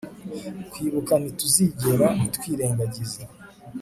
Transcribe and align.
kwibuka 0.71 1.13
ntituzigera 1.21 2.07
twirengagiza 2.35 3.21